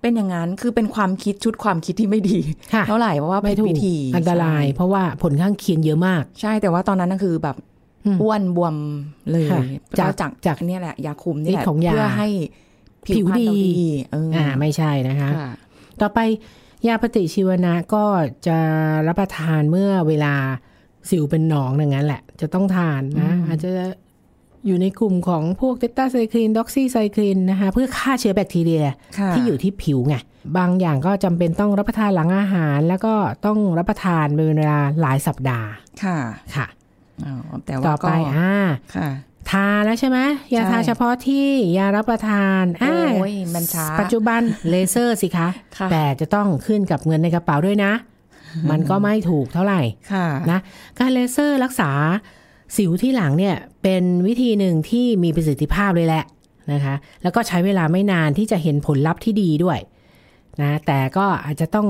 [0.03, 2.39] เป็นอย่างนั้นคือเป็นความคิดชุดความคิดที่ไม่ดี
[2.75, 7.57] ค่ะเท่าไหร่เพราะว่าไม่ผิดถูกวิธีอันตราย เพราะว่าผลข้างเคียงเยอะมาก ใช่แต่ว่าตอนนั้นก็คือแบบ
[8.07, 8.75] อืมอ้วนบวม
[9.31, 9.63] เลยค่ะ
[9.99, 12.29] จากจากจากจากเนี่ยแหละยาคุมนี่แหละฤทธิ์ของยาเพื่อให้
[13.07, 15.53] ผิวผิวพรรณเราดีดีเออออ่าไม่ใช่นะคะค่ะ
[16.01, 16.19] ต่อไป
[16.87, 18.05] ยาปฏิชีวนะก็
[18.47, 18.59] จะ
[19.07, 20.35] รับประทานเมื่อเวลา
[21.11, 23.71] สิวเป็นหนองอย่างนั้นแหละ จะต้องทานนะอืมอาจจะ
[24.67, 28.85] อยู่ในกลุ่มของพวกเตต้าไซคลินด็อกซี่ไซคลินนะคะเพื่อฆ่าเชื้อแบคทีเรีย
[29.19, 30.17] ค่ะที่อยู่ที่ผิวไง
[30.59, 33.15] บางอย่างก็จำเป็นต้องรับประทานหลังอาหาร แล้วก็
[33.47, 35.69] ต้องรับประทานเป็นเวลาหลายสัปดาห์
[36.03, 36.19] ค่ะ
[36.55, 36.67] ค่ะ
[37.25, 38.55] อ๋อแต่ต่ว่าอก็ไปอ่า
[38.97, 39.09] ค่ะ
[39.51, 40.19] ทาแล้วใช่ไหม
[40.55, 44.41] ยาใช่ทาเฉพาะที่ยารับประทานอ่าโอ้ยมันช้าปัจจุบัน
[44.71, 47.93] เลเซอร์สิคะค่ะแต่จะต้องขึ้นกับเงินในกระเป๋าด้วยนะ
[48.71, 49.81] มันก็ไม่ถูกเท่าไหร่
[50.13, 50.61] ค่ะนะ
[50.99, 51.91] การเลเซอร์รักษา
[52.77, 56.25] สิวที่หลังเนี่ยเป็นวิธีหนึ่งที่มีประสิทธิภาพเลยแหละ
[56.73, 59.79] นะคะ แล้วก็ใช้เวลาไม่นานที่จะเห็นผลลัพธ์ที่ดีด้วย
[60.63, 61.89] นะแต่ก็อาจจะต้อง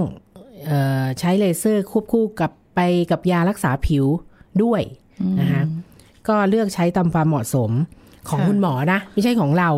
[0.67, 4.05] เออใช้เลเซอร์ควบคู่กับไปกับยารักษาผิว
[4.63, 4.83] ด้วย
[5.41, 5.63] นะคะ
[6.29, 7.71] ก็เลือกใช้ตามความเหมาะสม
[8.29, 9.69] ของค่ะคุณหมอนะ ไม่ใช่ของเรา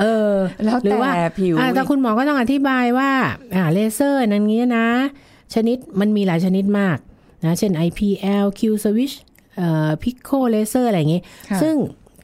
[0.00, 3.10] เออแล้วหรือแต่ว่าผิวอ่าแต่คุณหมอก็ต้องอธิบายว่า
[3.54, 4.88] อ่าเลเซอร์นั้นงี้นะ
[5.54, 6.98] ชนิดมันมีหลายชนิดมาก
[7.44, 9.14] นะเช่น IPL Q switch
[9.56, 11.74] เอ่อ Pico laser อะไรอย่างงี้ค่ะซึ่ง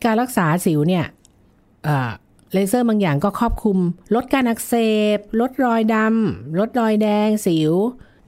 [0.05, 1.05] การรักษาสิวเนี่ย
[1.85, 2.11] เอ่อ
[2.53, 3.79] เลเซอร์บางอย่างก็ครอบคลุม
[4.15, 4.75] ลดการอักเส
[5.17, 7.73] บ ลดรอยดำลดรอยแดงสิว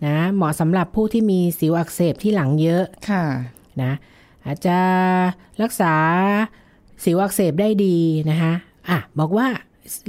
[0.06, 3.24] นะเหมาะสำหรับผู้ที่มีสิวอักเสบที่หลังเยอะค่ะ
[3.82, 3.92] นะ
[4.46, 4.78] อาจจะ
[5.62, 5.94] รักษา
[7.04, 7.96] สิวอักเสบได้ดี
[8.30, 8.52] นะคะ
[8.88, 9.48] อะบอกว่า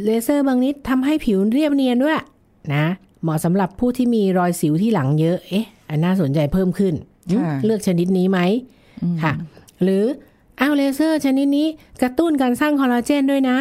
[0.06, 2.20] เลเซอร์บางชนิดทำให้ผิวเรียบเนียนด้วย
[2.76, 2.86] นะ
[3.24, 6.94] เหมาะสำหรับผู้ที่มีรอยสิวที่หลังเยอะ เอ๊ะ อันน่าสนใจเพิ่มขึ้น
[7.34, 8.40] ค่ะเลือกชนิดนี้ไหม
[9.24, 9.34] ค่ะ
[9.84, 10.04] หรือ
[10.60, 11.68] อ้าวเลเซอร์ชนิดนี้
[12.02, 13.58] กระตุ้นการสร้างคอลลาเจนด้วยนะ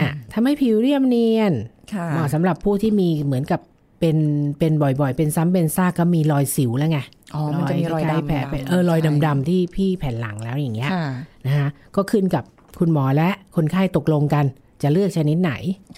[0.00, 1.52] อะทำให้ผิวเรียบเนียน
[1.94, 3.60] ค่ะเหมาะสำหรับผู้ที่มีเหมือนกับ
[4.00, 4.16] เป็น
[4.58, 6.98] เป็นบ่อยๆ เป็นซ้ำเป็นซากก็มีรอยสิวแล้วไง
[7.34, 11.06] อ๋อมันจะมีรอยใกล้ๆดำแผลเป็นเออรอยดำๆที่พี่แผ่นหลังแล้วอย่างเงี้ยค่ะ
[11.46, 12.44] นะคะก็ขึ้นกับ
[12.78, 14.44] คุณหมอและคนไข้ตกลงกัน
[14.82, 15.52] จะเลือกชนิดไหน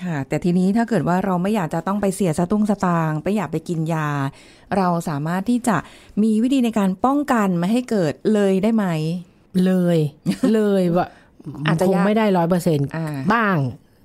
[0.05, 4.09] ค่ะ แต่ทีนี้ถ้าเกิดว่าเราไม่อยากจะต้องไปเสียสตุ้งสตางค์ไม่อยากไปกินยา
[4.77, 5.77] เราสามารถที่จะ
[6.23, 8.87] มีวิธีในการป้องกันไม่ให้เกิดเลยได้ไหม
[9.65, 9.99] เลย
[10.55, 11.07] เลยว่า
[11.67, 13.57] อาจจะคงยากไม่ได้ร้อยเปอร์เซ็นต์อ่าบ้าง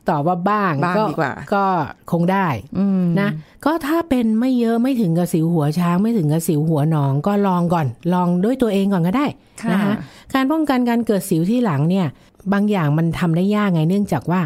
[0.10, 1.66] ตอบว่าบ้างบ้างก็ดีกว่าก็
[2.12, 3.30] คงได้อืมนะ
[3.66, 9.26] ก็ถ้าเป็นไม่เยอะไม่ถึงกับสิวหัวช้างไม่ถึงกับสิวหัวหนองก็ลองก่อน ลองด้วยตัวเองก่อนก็ได้
[9.62, 9.94] ค่ะนะคะ
[10.34, 12.08] การป้องกันการเกิดสิวที่หลังเนี่ย
[12.54, 14.42] บางอย่างมันทำได้ยากไงเนื่องจากว่า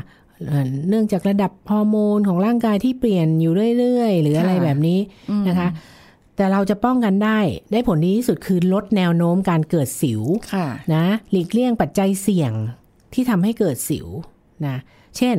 [0.48, 5.00] เอ่อเนื่องจากระดับฮอร์โมนของร่างกายที่เปลี่ยนอยู่เรื่อยๆ หรืออะไรแบบนี้
[5.48, 5.70] นะคะ
[6.36, 7.40] แต่เราจะป้องกันได้
[7.72, 10.22] ได้ผลดีที่สุดคือลดแนวโน้มการเกิดสิว
[10.54, 12.54] ค่ะนะหลีกเลี่ยงปัจจัยเสี่ยง
[13.14, 14.08] ที่ทำให้เกิดสิว
[14.66, 14.78] นะ
[15.18, 15.36] เช่น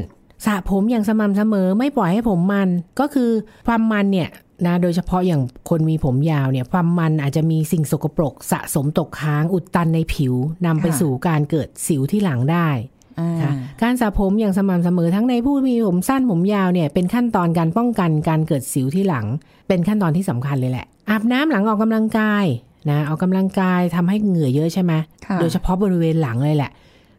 [0.47, 2.69] สระผมอย่างสม่ำเสมอไม่ปล่อยให้ผมมัน
[3.01, 3.31] ก็คือ
[3.67, 4.29] ความมันเนี่ย
[4.67, 10.35] นะโดยเฉพาะอย่างคนมีผมยาวเนี่ย ความมันอาจจะมีสิ่งสกปรก สะสมตกค้างอุดตันในผิว
[10.67, 13.00] นำไปค่ะสู่การเกิดสิวที่หลังได้อ่า
[13.43, 13.53] ค่ะ
[13.83, 19.27] การสระผมอย่างสม่ำเสมอทั้งในผู้มีผมสั้นผมยาวเนี่ยเป็นขั้นตอนการป้องกันการเกิดสิวที่หลัง
[19.69, 22.45] เป็นขั้นตอนที่สำคัญเลยแหละ อาบน้ำหลังออกกำลังกาย
[22.91, 24.93] นะออกกำลังกายทำให้เหงื่อเยอะใช่ไหม
[25.41, 26.71] โดยเฉพาะบริเวณหลังเลยแหละ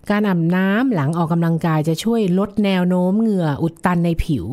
[0.10, 4.46] การอาบน้ำหลังออกกำลังกายจะช่วยลดแนวโน้มเหงื่ออุดตันในผิว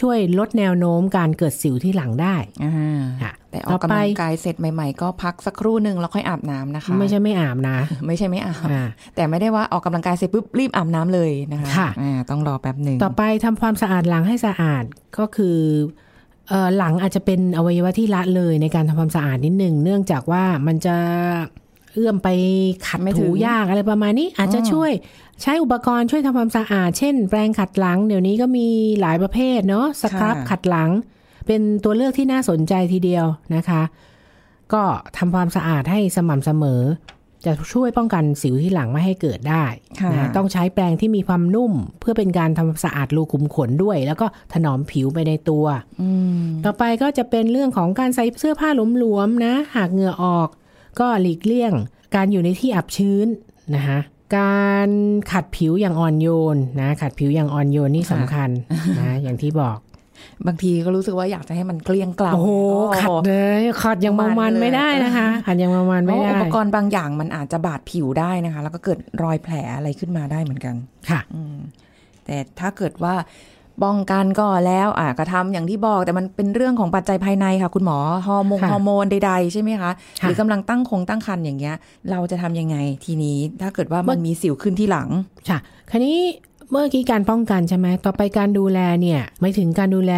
[0.00, 2.74] ช่วยลดแนวโน้มการเกิดสิวที่หลังได้อ่า
[3.22, 7.76] ค่ะแต่ออกกำลังกายเสร็จใหม่ ๆ ก็พักสักครู่หนึ่งแล้วค่อยอาบน้ำนะคะ ไม่ใช่ไม่อาบนะ
[8.06, 8.82] ไม่ใช่ไม่อาบอ่า
[9.14, 14.84] แต่ไม่ได้ว่าออกกำลังกายเสร็จปุ๊บรีบอาบน้ำเลยนะคะค่ะอ่าต้องรอแป๊บหนึ่งต่อไปทำความสะอาดหลังให้สะอาด
[15.18, 15.58] ก็คือ
[16.48, 20.96] เอ่อหลังอาจจะเป็นอวัยวะที่ละเลยในการทำความสะอาดนิดหนึ่งเนื่องจากว่ามันจะ
[21.94, 22.28] เอื้อมไป
[22.86, 24.90] ขัดไม่ถึถูงยากอะไรประมาณนี้ อาจจะอืมช่วย
[25.42, 28.68] ใช้อุปกรณ์ช่วยทำความสะอาด เช่น แปรงขัดหลัง เดี๋ยวนี้ก็มี
[29.00, 30.90] หลายประเภทเนาะสครับขัดหลัง
[31.46, 33.82] เป็นตัวเลือกที่น่าสนใจทีเดียวนะคะ
[34.72, 34.82] ก็
[35.16, 36.82] ทำความสะอาดให้สม่ำเสมอ
[37.46, 39.64] จะช่วยป้องกันสิวที่หลังไม่ให้เกิดได้
[40.00, 45.64] ค่ะนะต้องใช้แปรงที่มีความนุ่ม เพื่อเป็นการทำความสะอาดรูขุมขนด้วย แล้วก็ถนอมผิวไปในตัว
[46.02, 50.48] อืมต่อไปก็จะเป็นเรื่องของการใส่เสื้อผ้าหลวมๆนะ หากเหงื่อออก
[51.00, 51.72] ก็หลีกเลี่ยง
[52.14, 53.26] การอยู่ในที่อับชื้น
[53.74, 53.98] นะคะ
[54.38, 54.88] การ
[55.32, 58.50] ขัดผิวอย่างอ่อนโยนนะขัดผิวอย่างอ่อนโยนนี่สำคัญ
[59.00, 59.78] นะอย่างที่บอก
[60.46, 62.50] บางทีก็รู้สึกว่าอยากจะให้มันเกลี้ยงเกล่าโอ้โห
[63.02, 70.74] ขัดเลยขัดอย่างเมามันไม่ได้นะคะขัดอย่างเมามันเพไม่ราะได้อุปกรณ์บางอย่างมันอาจจะบาดผิวได้นะคะ แล้วก็เกิดรอยแผลอะไรขึ้นมาได้เหมือนกัน
[71.10, 71.20] ค่ะ
[72.24, 73.14] แต่ถ้าเกิดว่า
[73.84, 81.74] ป้องกันก็แล้วอะก็ทำอย่างที่บอก แต่มันเป็นเรื่องของปัจจัยภายในค่ะ คุณหมอฮอร์โมนค่ะฮอร์โมนใดๆใช่ไหมคะหค่ะรือกำลังตั้งคงตั้งครรภ์อย่างเงี้ย
[82.10, 85.08] เราจะทำยังไงทีนี้ถ้าเกิดว่ามันมีสิวขึ้นที่หลัง
[85.48, 85.58] ค่ะ
[85.90, 86.18] คราวนี้
[86.70, 90.14] เมื่อกี้การป้องกันใช่ไหมต่อไปการดูแลเนี่ยไม่ถึงการดูแล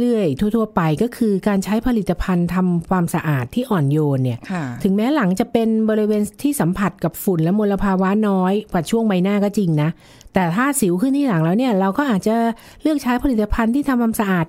[0.00, 9.90] เรื่อยๆ ทั่ว ๆ ไปก็คือการใช้ผลิตภัณฑ์ทำความสะอาดที่อ่อนโยนเนี่ยค่ะถึงแม้หลังจะเป็นบริเวณที่สัมผัสกับฝุ่นและมลภาวะน้อยกว่าช่วงใบหน้าก็จริงนะ
[10.34, 12.34] แต่ถ้าสิวขึ้นที่หลังแล้วเนี่ยเราก็อาจจะ
[12.82, 14.46] เลือกใช้ผลิตภัณฑ์ที่ทำความสะอาด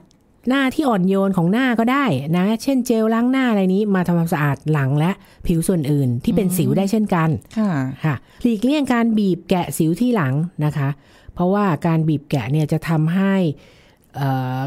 [0.50, 2.06] หน้าที่อ่อนโยนของหน้าก็ได้
[2.38, 5.12] นะ เช่นเจลล้างหน้าอะไรนี้มาทำความสะอาดหลังและ
[5.48, 7.72] ผิวส่วนอื่นที่เป็นสิวได้เช่นกัน ค่ะ
[8.04, 10.34] ค่ะหลีกเลี่ยงการบีบแกะสิวที่หลัง
[10.66, 10.90] นะคะ
[11.34, 13.89] เพราะว่าการบีบแกะเนี่ยจะทำให้เอ่อ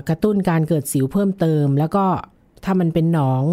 [0.08, 2.04] กระตุ้นการเกิดสิวเพิ่มเติม แล้วก็
[2.64, 3.44] ถ้ามันเป็นหนอง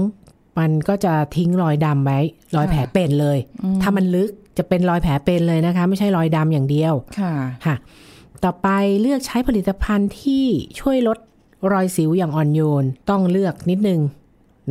[0.60, 2.20] มันก็จะทิ้งรอยดำไว้
[2.56, 3.38] รอยแผลเป็นเลย
[3.82, 7.34] ถ้ามันลึกจะเป็นรอยแผลเป็นเลยนะคะ ไม่ใช่รอยดำอย่างเดียวค่ะ
[7.66, 7.76] ค่ะ
[8.44, 8.68] ต่อไป
[9.02, 10.46] เลือกใช้ผลิตภัณฑ์ที่
[10.80, 11.18] ช่วยลด
[11.74, 14.00] รอยสิวอย่างอ่อนโยนต้องเลือกนิดนึง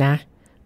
[0.03, 0.13] นะ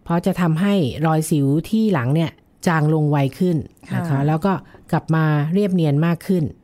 [0.03, 0.73] เพราะจะทำให้
[1.07, 2.31] รอยสิวที่หลังเนี่ย
[2.67, 3.57] จางลงไวขึ้น
[3.95, 4.53] นะคะค่ะแล้วก็
[4.91, 6.61] กลับมาเรียบเนียนมากขึ้นค่ะอ่า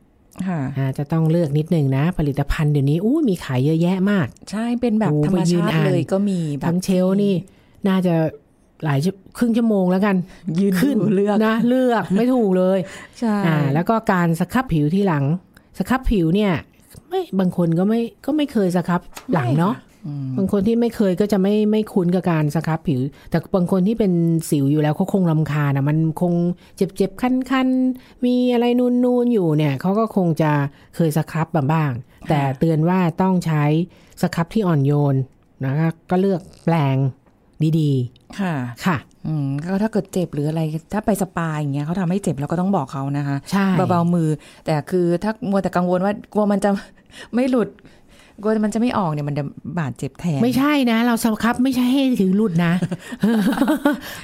[0.98, 7.34] จะต้องเลือกนิดนึงนะ ผลิตภัณฑ์เดี๋ยวนี้อู้มีขายเยอะแยะมาก ใช่เป็นแบบโอ้ธรรมไปยืนชาติอ่านเลยก็มีแบบทั้งเชลฟ์นี่
[7.88, 8.14] น่าจะ
[8.84, 10.16] หลายชั่วครึ่งชั่วโมงแล้วกัน
[10.60, 12.78] ยืนขึ้นดูเลือกนะเลือกไม่ถูกเลย
[13.18, 15.24] ใช่อ่าแล้วก็การสครับผิวที่หลัง
[15.78, 16.52] สครับผิวเนี่ย
[17.08, 19.00] ไม่บางคนก็ไม่ก็ไม่เคยสครับ
[19.32, 19.89] หลังเนาะอืม
[20.36, 24.12] บางคนที่ไม่เคยก็จะไม่ไม่คุ้นกับการสครับผิว แต่บางคนที่เป็น
[24.50, 26.32] สิวอยู่แล้วเขาคงลำคาญอะมันคง
[26.76, 30.50] เจ็บเจ็บคันคันๆมีอะไรนูนนูนๆอยู่เนี่ยเขาก็คงจะ
[30.94, 31.92] เคยสครับมาบ้าง
[32.28, 33.64] แต่เตือนว่าต้องใช้
[34.22, 35.16] สครับที่อ่อนโยน
[35.64, 36.96] นะคะก็เลือกแปลง
[37.80, 37.90] ดี
[38.40, 44.28] ค่ะๆค่ะ อืมก็ถ้าเกิดเจ็บหรืออะไร ถ้าไปสปาอย่างเงี้ยเขาทำให้เจ็บเราก็ต้องบอกเขานะคะ ใช่ เบาๆมือ
[44.66, 46.70] แต่คือถ้ามัวแต่กังวลว่ากลัวมันจะ
[47.34, 47.68] ไม่หลุด
[48.42, 49.44] กลัวมันจะไม่ออกเนี่ยมันจะ
[49.78, 52.72] บาดเจ็บแทน ไม่ใช่นะ เราสครับไม่ใช่ให้ถือหลุดนะ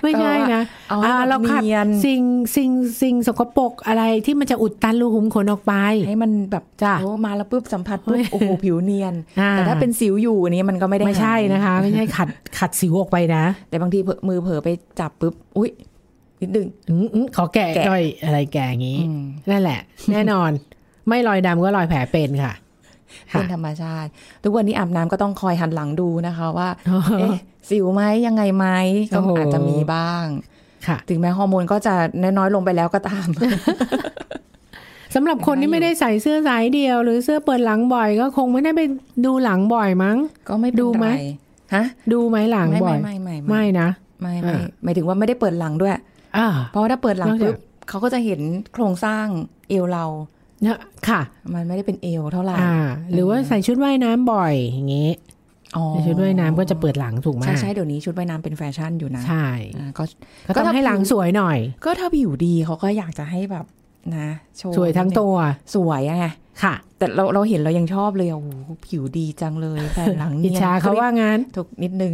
[0.02, 2.22] ไม่ใช่นะเอาให้อ่าแบบเราขัดเนียนสิ่ง
[2.56, 2.70] สิ่ง
[3.02, 5.74] สิ่งสกปรกอะไรที่มันจะอุดตันรูขุมขนออกไป
[6.08, 14.68] ให้มันแบบจ้ะโอ้มาแล้วปุ๊บสัมผัสปุ๊บเฮ้ยโอ้โหผิวเนียนอ่าแต่ถ้าเป็นสิวอยู่อันนี้มันก็ไม่ได้ไม่ใช่หายนะคะ ไม่ใช่ขัดขัดสิวออกไปนะ แต่บางทีเผลอมือเผลอไป
[15.00, 15.70] จับปุ๊บอุ้ย
[16.40, 19.80] นิดนึงอืมอืมขอแกะแกะหน่อยอะไรแกะอย่างนี้อืมนั่นแหละ
[20.12, 20.50] แน่นอน
[21.08, 22.52] ไม่รอยดำก็รอยแผลเป็นค่ะ
[23.30, 24.08] เป็นค่ะธรรมชาติ
[24.44, 26.68] ทุกวันนี้อาบน้ำก็ต้องคอยหันหลังดูนะคะว่า
[27.18, 27.36] เอ๊ะ
[27.70, 28.66] สิวไหมยังไงไหม
[29.12, 30.24] ก็โอ้โหอาจจะมีบ้าง
[30.86, 33.28] ค่ะถึงแม้ฮอร์โมนก็จะน้อยๆลงไปแล้วก็ตาม
[35.14, 38.80] สำหรับคนที่ไม่ได้ใส่เสื้อสายเดียว หรือเสื้อเปิดหลังบ่อย ก็คงไม่ได้ไป
[39.24, 40.16] ดูหลังบ่อยมั้ง
[40.48, 41.24] ก็ไม่เป็นดูไหมไร
[41.74, 43.88] ฮะ ดูไหมหลังไม่บ่อยไม่ไม่ไม่นะ
[44.22, 45.92] ไม่ไม่อ่าหมายถึงว่าไม่ได้เปิดหลังด้วย
[46.36, 47.56] อ่าเพราะว่าถ้าเปิดหลังนอกจากปุ๊บ
[47.88, 48.40] เขาก็จะเห็น
[48.72, 49.26] โครงสร้าง
[49.68, 50.35] เอวเราเนี่ย
[51.08, 51.20] ค่ะ
[51.54, 52.76] มันไม่ได้เป็นเอวเท่าไหร่อ่า
[53.12, 55.10] หรือว่าใส่ชุดว่ายน้ำบ่อยอย่างงี้
[55.76, 59.46] อ๋อใส่ชุดว่ายน้ำก็จะเปิดหลังถูกไหมใช่ใช่เดี๋ยวนี้ชุดว่ายน้ำเป็นแฟชั่นอยู่นะ ใช่
[59.78, 60.04] อ่าก็
[60.46, 63.64] ก็ต้องให้หลังสวยหน่อย ก็ถ้าผิวดีเขาก็อยากจะให้แบบ
[64.16, 65.34] นะโชว์สวยทั้งตัว
[65.74, 66.26] สวยอะไง
[66.62, 68.50] ค่ะ แต่เราเราเห็นเรายังชอบเลยอะโอ้โห
[68.86, 72.12] ผิวดีจังเลยแต่หลังอิจเนี่ยฉาเขาว่างั้นถูกนิดนึง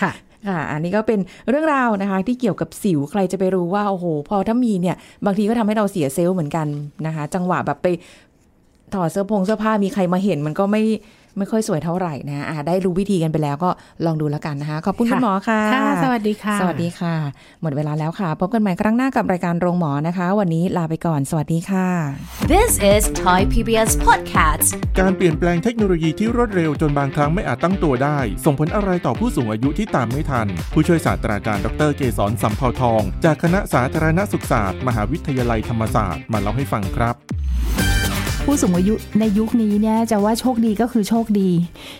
[0.00, 0.12] ค่ะ
[0.48, 6.66] ค่ะ อันนี้ก็เป็นเรื่องราวนะคะ ที่เกี่ยวกับสิวใครจะไปรู้ว่า โอ้โห พอถ้ามีเนี่ย บางทีก็ทำให้เราเสียเซลล์เหมือนกัน
[7.06, 7.86] นะคะ จังหวะแบบไป
[8.94, 10.82] ถอดเสื้อผงเสื้อผ้ามีใครมาเห็นมันก็ไม่
[11.38, 13.70] ไม่ค่อยสวยเท่าไหร่นะอ่าได้รู้วิธีกันไปแล้วก็
[14.06, 17.14] ลองดูแล้วกันนะคะ ขอบคุณค่ะคุณหมอค่ะค่ะ สวัสดีค่ะ สวัสดีค่ะ
[17.62, 21.86] หมดเวลาแล้วค่ะ พบกันใหม่ครั้งหน้ากับรายการโรงหมอนะคะ วันนี้ลาไปก่อน สวัสดีค่ะ
[22.52, 24.68] This is Thai PBS Podcast.
[24.98, 37.87] การเปลี่ยนแปลงเทคโนโลยีที่รวดเร็วจนบางครั้งไม่อาจตั้งตัวได้ ส่งผลอะไรต่อผู้สูงอายุที่ตามไม่ทัน ผู้ช่วยศาสตราจารย์ดรเกษรสัมเภาทอง จากคณะสาธารณสุขศาสตร์ มหาวิทยาลัยธรรมศาสตร์มาเล่าให้ฟังครับ
[38.50, 41.50] ผู้สูงอายุในยุคนี้เนี่ยจะว่าโชคดีก็คือโชคดี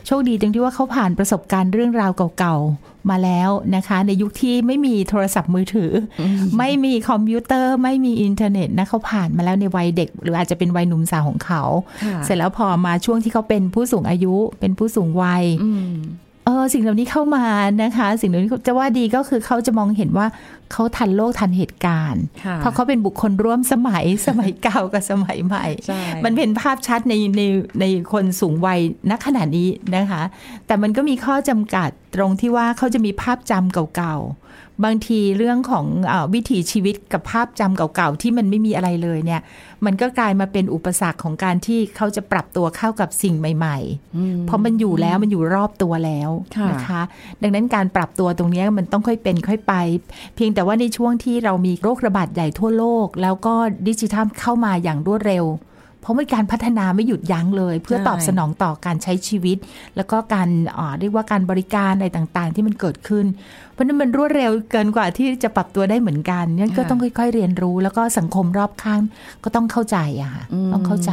[0.07, 6.23] โชคดีตรงที่ว่าเขาผ่านประสบการณ์เรื่องราวเก่าๆมาแล้วนะคะ ในยุคที่ไม่มีโทรศัพท์มือถือ
[6.59, 11.63] ไม่มีคอมพิวเตอร์ ไม่มีอินเทอร์เน็ตนะเขาผ่านมาแล้วในวัยเด็ก หรืออาจจะเป็นวัยหนุ่มสาวของเขา
[12.05, 15.93] ค่ะเสร็จแล้วพอมาช่วงที่เขาเป็นผู้สูงอายุเป็นผู้สูงวัยอืม
[16.49, 17.45] เออสิ่งเหล่านี้เข้ามา
[17.83, 20.27] นะคะ สิ่งเหล่านี้จะว่าดีก็คือเขาจะมองเห็นว่า
[20.73, 27.43] เขาทันโลกทันเหตุการณ์ค่ะเพราะเขาเป็นบุคคลร่วมสมัยสมัยเก่ากับสมัยใหม่ใช่มันเป็นภาพชัดในใน
[27.81, 28.81] ในคนสูงวัย
[29.11, 30.23] ณขณะนี้นะคะ
[30.67, 34.48] แต่มันก็มีข้อจำกัดตรงที่ว่าเขาจะมีภาพจำเก่าๆ
[34.85, 39.41] บางทีเรื่องของอาวิถีชีวิตกับภาพจำเก่าๆ ที่มันไม่มีอะไรเลยเนี่ย
[39.85, 47.03] มันก็กลายมาเป็นอุปสรรคของการที่เขาจะปรับตัวเข้ากับสิ่งใหม่ๆ เพราะมันอยู่แล้วมันอยู่รอบตัวแล้วค่ะนะคะ
[47.43, 49.75] ดังนั้นการปรับตัวตรงเนี้ยมันต้องค่อยเป็นค่อยไป
[50.35, 53.55] เพียงแต่ว่าในช่วงที่เรามีโรคระบาดใหญ่ทั่วโลก แล้วก็
[53.89, 55.68] ดิจิทัลเข้ามาอย่างรวดเร็วเพ
[56.09, 59.57] ราะมันการพัฒนาไม่หยุดยั้งเลย เพื่อใช่ตอบสนองต่อการใช้ชีวิต
[59.97, 63.27] แล้วก็การอ่าเรียกว่าการบริการอะไรต่างๆ ที่มันเกิดขึ้น
[63.73, 69.01] เพราะฉะนั้นมันรวดเร็วเกินกว่าที่จะปรับตัวได้เหมือนกันนั่นก็ค่ะต้องค่อย ๆ เรียนรู้ แล้วก็สังคมรอบข้าง
[69.45, 71.13] ก็ต้องเข้าใจอะค่ะต้องเข้าใจ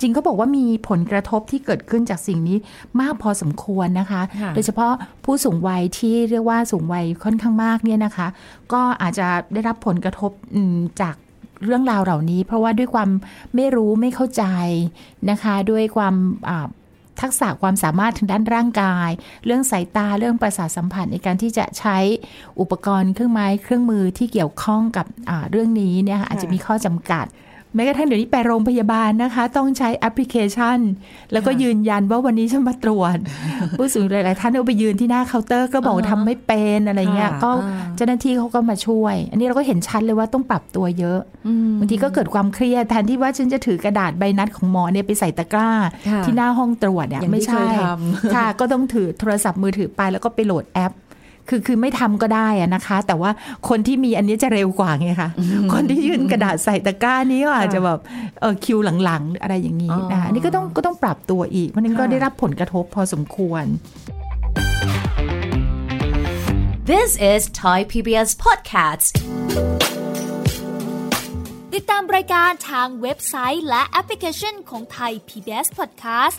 [0.00, 2.58] จริงก็บอกว่ามีผลกระทบที่เกิดขึ้นจากสิ่งนี้
[3.00, 4.92] มากพอสมควรนะคะค่ะโดยเฉพาะ
[5.24, 8.28] ผู้สูงวัยที่เรียกว่าสูงวัยค่อนข้างมากเนี่ยนะคะ
[8.72, 11.14] ก็อาจจะได้รับผลกระทบอืมจาก
[11.64, 13.10] เรื่องราวเหล่านี้ เพราะว่าด้วยความ
[13.54, 14.44] ไม่รู้ไม่เข้าใจ
[15.30, 16.14] นะคะ ด้วยความ
[17.20, 19.10] ทักษะความสามารถทางด้านร่างกาย
[19.44, 21.98] เรื่องสายตาเรื่องประสาทสัมผัสในการที่จะใช้
[22.60, 25.06] อุปกรณ์เครื่องไม้เครื่องมือที่เกี่ยวข้องกับ
[25.50, 27.26] เรื่องนี้เนี่ยอาจจะมีข้อจำกัด
[27.76, 30.78] แม้กระทั่งเดี๋ยวนี้ไปโรงพยาบาลนะคะ ต้องใช้แอปพลิเคชัน
[31.32, 33.16] แล้วก็ยืนยันว่าวันนี้ฉันมาตรวจ
[33.78, 41.20] ผู้สูงหลายๆท่านเอาไปยืนที่หน้าเคาน์เตอร์ก็บอกว่าทำไม่เป็นอะไรเงี้ยค่ะก็อ่าเจ้าหน้าที่เขาก็มาช่วย อันนี้เราก็เห็นชัดเลยว่าต้องปรับตัวเยอะ
[41.78, 45.70] บางทีก็เกิดความเครียดแทนที่ว่าฉันจะถือกระดาษใบนัดของหมอเนี่ยไปใส่ตะกร้า
[46.08, 50.92] ค่ะที่หน้าห้องตรวจอะอย่างที่ไม่ใช่เคยทำค่ะก็ต้องถือโทรศัพท์มือถือไปแล้วก็ไปโหลดแอป
[51.48, 53.30] คือคือไม่ทำก็ได้อะนะคะ แต่ว่า
[53.68, 55.30] คนที่มีอันนี้จะเร็วกว่าไงคะ
[55.72, 57.98] คนที่ยื่นกระดาษใส่ตะกร้านี้ก็อาจจะแบบ
[58.40, 63.64] เออคิวหลังๆหรืออะไรอย่างนี้นะคะอันนี่ก็ต้องก็ต้องปรับตัวอีกเพราะฉะนั้นก็ค่ะได้รับผลกระทบพอสมควร
[66.90, 69.12] This is Thai PBS Podcast
[71.74, 76.38] ติดตามรายการทางเว็บไซต์และแอปพลิเคชันของไทย PBS Podcast